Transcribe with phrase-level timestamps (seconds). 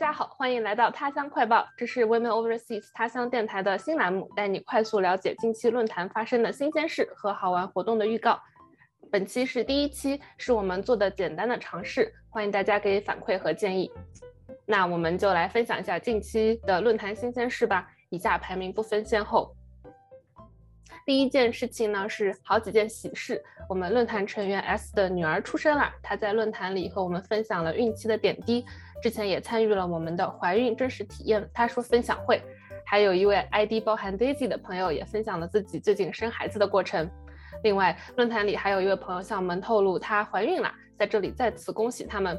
[0.00, 8.40] 大家好，欢迎来到他乡快报，这是 Women Overseas 他乡电台的新栏目，带你快速了解近期论坛发生的新鲜事和好玩活动的预告。
[9.12, 13.92] 本期是第一期，是我们做的简单的尝试，欢迎大家给反馈和建议。
[14.64, 17.86] 那我们就来分享一下近期的论坛新鲜事吧。
[18.08, 19.54] 以下排名不分先后。
[21.06, 28.64] 第一件事情呢是好几件喜事，我们论坛成员 S 的女儿出生了，她在论坛里和我们分享了孕期的点滴，
[29.02, 32.40] 之前也参与了我们的怀孕真实体验她说分享会，
[32.86, 37.10] 还有一位 ID 包含 Daisy 的朋友也分享了自己最近生孩子的过程。
[37.64, 42.38] 另外，论坛里还有一位朋友向我们透露她怀孕了，在这里再次恭喜他们。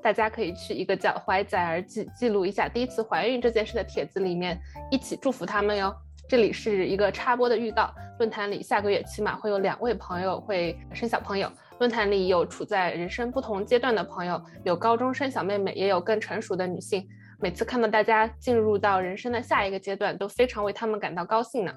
[0.00, 4.56] 大家可以去一个叫“怀崽儿记”记录一下第一次怀孕这件事的帖子里面
[4.92, 5.92] 一起祝福他们哟。
[6.28, 11.50] 这里是一个插播的预告，论坛里下个月起码会有两位朋友会生小朋友。
[11.78, 17.02] 论坛里有处在人生不同阶段的朋友，有高中生小妹妹，也有更成熟的女性。
[17.40, 21.72] 每次看到大家进入到人生的下一个阶段，都非常为他们感到高兴呢。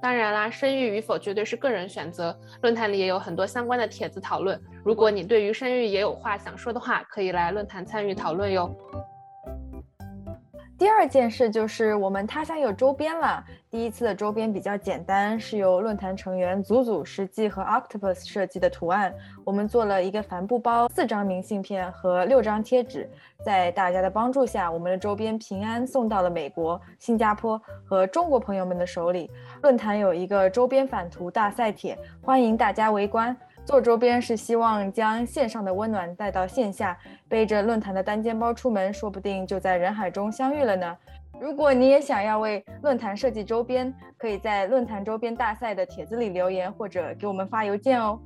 [0.00, 2.38] 当然啦，生育与否绝对是个人选择。
[2.62, 4.60] 论坛里也有很多相关的帖子讨论。
[4.84, 8.72] 如果你对于生育也有话想说的话，可以来论坛参与讨论哟。
[10.80, 13.44] 第二件事就是我们他乡有周边了。
[13.70, 19.14] 第一次的周边比较简单，是由论坛成员祖祖、实际和 Octopus 设计的图案。
[19.44, 23.06] 我们做了一个帆布包、四张明信片和六张贴纸。
[23.44, 29.30] 在大家的帮助下，我们的周边平安送到了美国、新加坡和中国朋友们的手里。
[29.60, 33.36] 论坛有一个周边返图大赛帖，欢迎大家围观。
[33.70, 40.96] 做周边是希望将线上的温暖带到线下，背着论坛的单肩包出门，说不定就在人海中相遇了呢。
[41.40, 48.18] 如果你也想要为论坛设计周边，可以在论坛周边大赛的帖子里留言，或者给我们发邮件哦。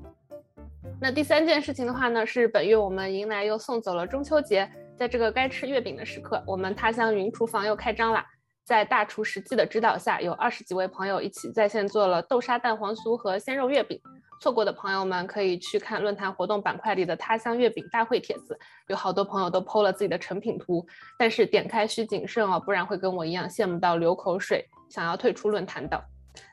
[0.99, 8.25] 那第三件事情的话呢，是本月我们迎来又送走了中秋节，在这个该吃月饼的时刻，我们他乡云厨房又开张了。
[8.65, 14.01] 在大厨实际的指导下，有二十几位朋友一起在线做了豆沙蛋黄酥和鲜肉月饼。
[14.45, 18.55] 错过的朋友们可以去看论坛活动板块里的他乡月饼大会帖子，
[18.89, 20.87] 有好多朋友都 PO 了自己的成品图。
[21.19, 25.99] 但是点开需谨慎哦，不然会跟我一样羡慕到流口水，想要退出论坛的。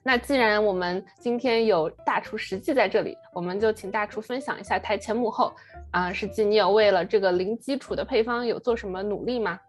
[0.02, 5.54] 那既然我们今天有大厨实际在这里，我们就请大厨分享一下台前幕后。
[5.92, 9.60] 啊，实际你有为了这个零基础的配方有做什么努力吗？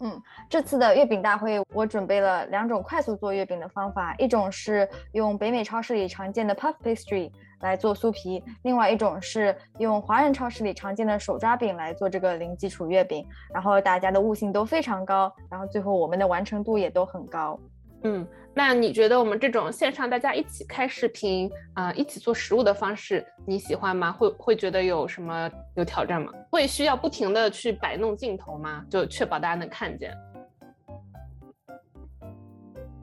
[0.00, 7.30] 嗯，这次的月饼大会，我准备了两种快速做月饼的方法，一种是用北美超市里常见的 puff pastry
[7.60, 13.26] 来做酥皮，另外一种是用华人超市里常见的手抓饼来做这个零基础月饼。
[13.54, 17.58] 然后大家的悟性都非常高，然后最后我们的完成度也都很高。
[18.06, 18.24] 嗯，
[18.54, 24.12] 那你觉得我们这种线上大家一起开视频啊，一起做食物的方式，你喜欢吗？
[24.12, 26.32] 会会觉得有什么有挑战吗？
[26.48, 28.86] 会需要不停的去摆弄镜头吗？
[28.88, 30.16] 就确保大家能看见。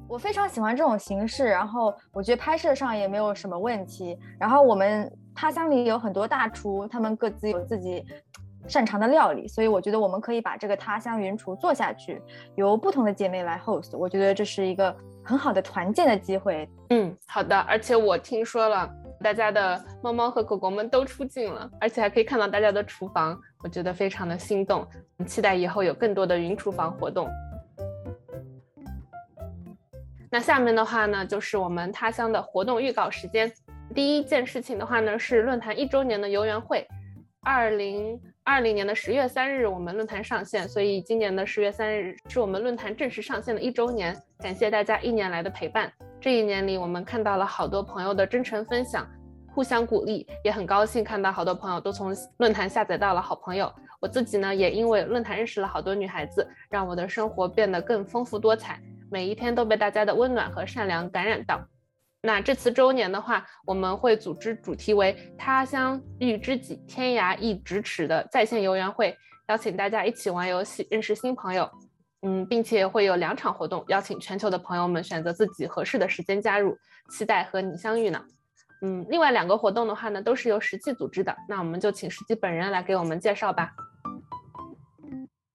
[0.08, 4.18] 我非常喜欢这种形式，然后我觉得拍摄上也没有什么问题。
[4.40, 8.06] 然后我们他乡里有很多大厨，他们各自有自己。
[8.68, 12.22] 擅长的料理，所以我觉得我们可以把这个他乡云厨做下去，
[12.56, 16.68] 由不同的姐妹来 host，我觉得这是一个很好的团建的机会。
[16.90, 17.60] 嗯，好的。
[17.62, 18.90] 而且我听说了，
[19.22, 24.88] 大家的猫猫和狗狗们都出镜了，而且还可以看到大家的厨房，我觉得非常的心动。
[25.26, 27.30] 期待以后有更多的云厨房活动。
[30.32, 33.52] 那下面的话呢，就是我们他乡的活动预告时间。
[33.94, 36.88] 第一件事情的话呢，是论坛一周年的游园会，
[37.42, 38.20] 二零。
[38.46, 44.14] 二零年的十月三日，我们论坛上线，所以今年的十月三日是我们论坛正式上线的一周年。
[44.40, 45.90] 感谢大家一年来的陪伴。
[46.20, 49.08] 这一年里，我们看到了好多朋友的真诚分享，
[49.54, 53.72] 互相鼓励，也很高兴看到好多朋友都从论坛下载到了好朋友。
[54.02, 58.78] 我自己呢，也因为论坛认识了好多女孩子，让我的生活变得更丰富多彩。
[59.10, 61.62] 每一天都被大家的温暖和善良感染到。
[62.26, 69.14] 那这次周年的话，我们会组织主题为“他乡遇知己，天涯一咫尺”的在线游园会，
[69.50, 71.70] 邀请大家一起玩游戏，认识新朋友。
[72.22, 76.78] 嗯，并且会有两场活动，邀请全球的朋友们选择自己合适的时间加入，
[77.12, 78.24] 期待和你相遇呢。
[78.84, 83.70] 嗯，另外两个活动的话呢，都是由实际组织的，那我们就请实际本人来给我们介绍吧。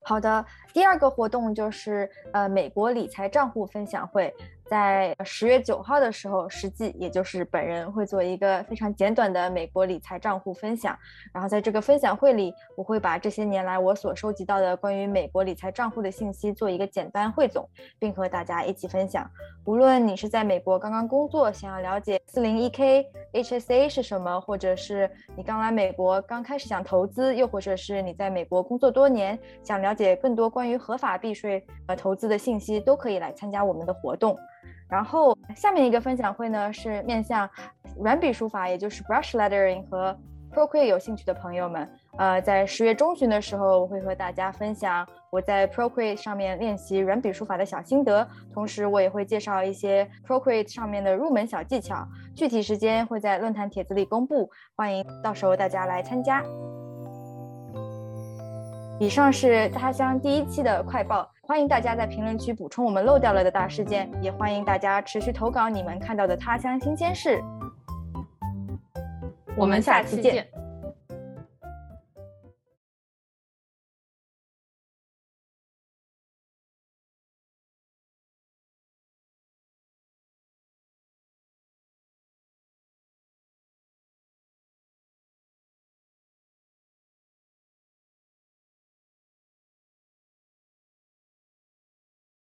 [0.05, 0.44] 好的，
[0.75, 4.35] 第二个活动就是呃美国理财账户分享会。
[4.69, 10.97] 在十月九号的时候，实际也就是本人会做一个非常简短的美国理财账户分享。
[11.32, 17.67] 然后在这个分享会里，我会把这些年来我所收集到的关于美国理财账户的信息做一个简单汇总，
[17.99, 19.29] 并和大家一起分享。
[19.65, 34.38] 无论你是在美国刚刚工作，想要了解四零一 k HSA 是什么，或者是你刚来美国刚开始想投资，又或者是你在美国工作多年，想了解更多关于合法避税呃投资的信息，都可以来参加我们的活动。
[34.88, 37.49] 然后下面一个分享会呢，是面向
[38.00, 40.17] 软笔书法，也就是 brush lettering 和
[40.50, 41.88] Procreate 有兴趣的朋友们。
[42.17, 52.06] 呃，在十月中旬的时候，我会和大家分享我在 Procreate 上面练习软笔书法的小心得，同时我也会介绍一些 Procreate 上面的入门小技巧。
[52.35, 56.43] 具体时间会在论坛帖子里公布，欢迎到时候大家来参加。
[58.99, 61.31] 以上是他乡第一期的快报。
[61.49, 67.43] 欢迎大家在评论区补充我们漏掉了的大事件，也欢迎大家持续投稿你们看到的他乡新鲜事。
[69.56, 70.47] 我们下期见。